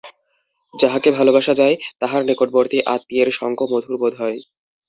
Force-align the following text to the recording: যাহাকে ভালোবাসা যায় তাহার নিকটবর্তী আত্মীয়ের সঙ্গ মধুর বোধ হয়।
যাহাকে 0.73 1.09
ভালোবাসা 1.11 1.53
যায় 1.53 1.75
তাহার 2.01 2.21
নিকটবর্তী 2.25 2.77
আত্মীয়ের 2.93 3.29
সঙ্গ 3.39 3.59
মধুর 3.71 3.95
বোধ 4.01 4.13
হয়। 4.21 4.39